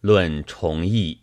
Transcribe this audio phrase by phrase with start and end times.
[0.00, 1.20] 论重译。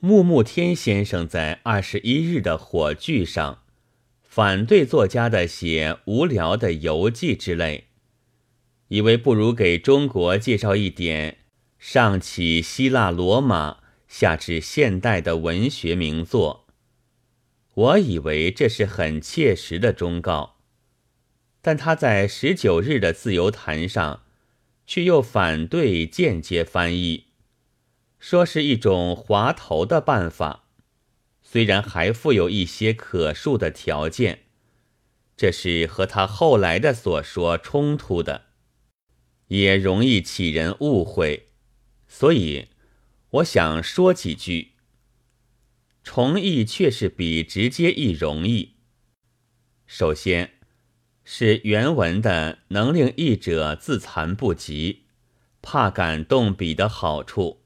[0.00, 3.62] 木木天先生在二十一日的火炬上，
[4.22, 7.88] 反对作家的写无聊的游记之类，
[8.88, 11.38] 以为不如给中国介绍一点
[11.78, 16.66] 上起希腊罗马，下至现代的文学名作。
[17.74, 20.56] 我以为这是很切实的忠告，
[21.60, 24.24] 但他在十九日的自由谈上，
[24.86, 27.26] 却又反对间接翻译。
[28.18, 30.68] 说是一种滑头的办法，
[31.42, 34.44] 虽然还附有一些可述的条件，
[35.36, 38.46] 这是和他后来的所说冲突的，
[39.48, 41.48] 也容易起人误会，
[42.06, 42.68] 所以
[43.30, 44.72] 我想说几句。
[46.04, 48.74] 重译却是比直接译容易。
[49.86, 50.60] 首先
[51.24, 55.02] 是原文的能令译者自惭不及，
[55.60, 57.62] 怕感动笔的好处。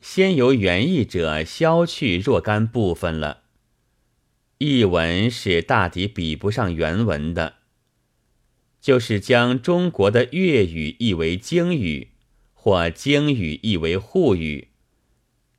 [0.00, 3.42] 先由原译者消去若干部分了，
[4.58, 7.56] 译文是大抵比不上原文的，
[8.80, 12.12] 就是将中国的粤语译为京语，
[12.54, 14.68] 或京语译为沪语，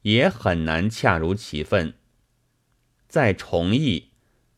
[0.02, 1.94] 也很难恰如其分。
[3.08, 4.11] 再重译，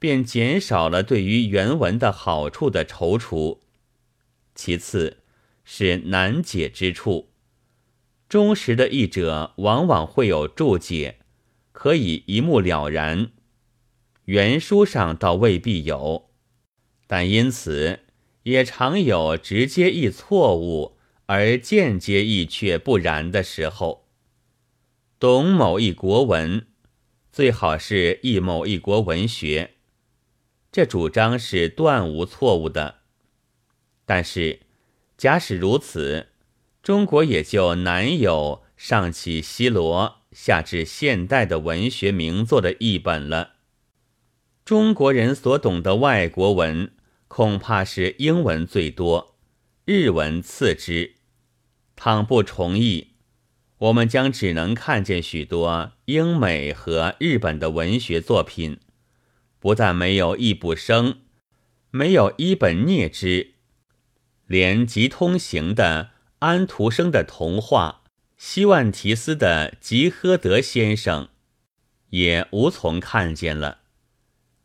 [0.04, 3.60] 便减少了对于原文的好处的踌躇。
[4.54, 5.20] 其次，
[5.64, 7.30] 是难解之处。
[8.28, 11.20] 忠实的译者往往会有注解，
[11.72, 13.30] 可以一目了然；
[14.26, 16.30] 原书上倒未必有，
[17.08, 18.02] 但因此
[18.44, 24.10] 也常有直接译错误，而间接译却不然的时候。
[25.18, 26.68] 懂某一国文，
[27.32, 29.76] 最好是译某一国文学，
[30.74, 32.96] 这主张是断无错误的。
[34.06, 34.60] 但是，
[35.16, 36.28] 假使如此。
[36.82, 43.54] 中国也就难有上起西罗，下至现代的文学名作的译本了。
[44.66, 46.92] 中国人所懂的外国文，
[47.30, 49.36] 恐怕是英文最多，
[49.86, 51.14] 日文次之。
[51.96, 53.12] 倘不重译，
[53.78, 58.80] 我们将只能看见许多英美和日本的文学作品，
[59.64, 61.20] 不但没有易卜生，
[61.90, 63.54] 没有伊本聂之，
[64.46, 66.10] 连吉通行的。
[66.40, 68.04] 安徒生的童话，
[68.36, 71.30] 希万提斯的吉诃德先生，
[72.10, 73.84] 也无从看见了。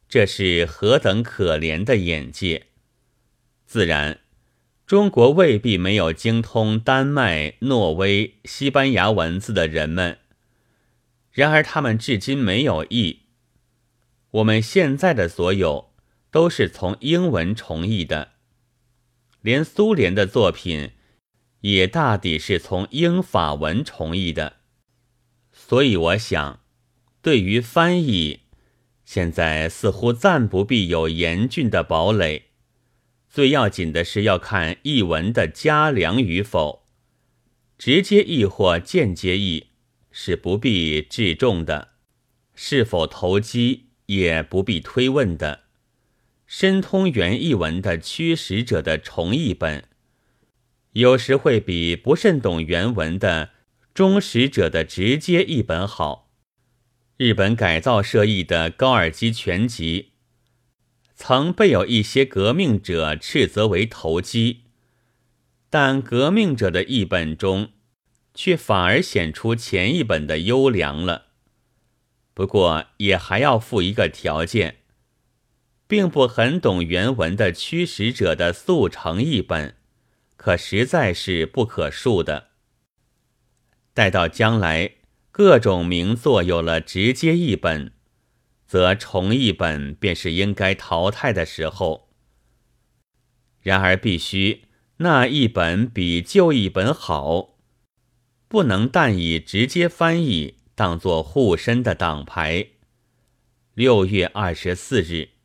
[0.08, 2.66] 这是何等可怜的眼界！
[3.66, 4.18] 自然，
[4.84, 10.18] 中国未必没有精通丹麦、挪威、西班牙文字的人们，
[11.30, 13.27] 然而他们至今没有译。
[14.30, 15.92] 我们现在的所有，
[16.30, 18.32] 都是从英文重译的，
[19.40, 20.92] 连苏联的作品。
[21.62, 24.58] 也大抵是从英法文重译的，
[25.50, 26.60] 所以我想，
[27.20, 28.42] 对于翻译，
[29.04, 32.50] 现在似乎暂不必有严峻的堡垒。
[33.28, 36.86] 最要紧的是要看译文的佳良与否，
[37.76, 39.70] 直接译或间接译
[40.12, 41.88] 是不必置重的，
[42.54, 45.60] 是否投机也不必推问的。
[46.46, 49.84] 深通原译文的驱使者的重译本。
[50.92, 53.50] 有时会比不甚懂原文的
[53.92, 56.30] 忠实者的直接译本好。
[57.18, 60.12] 日本改造社译的高尔基全集，
[61.14, 64.62] 曾被有一些革命者斥责为投机，
[65.68, 67.72] 但革命者的译本中，
[68.32, 71.27] 却反而显出前一本的优良了。
[72.38, 74.76] 不过也还要附一个条件，
[75.88, 79.74] 并不很懂原文的驱使者的速成译本。
[80.36, 82.50] 可实在是不可数的。
[83.92, 84.92] 待到将来
[85.32, 87.92] 各种名作有了直接译本，
[88.68, 92.08] 则重译本便是应该淘汰的时候。
[93.62, 94.62] 然而必须
[94.98, 97.56] 那一本比旧译本好，
[98.46, 102.64] 不能但以直接翻译当作护身的挡牌。
[103.74, 105.37] 六月二十四日。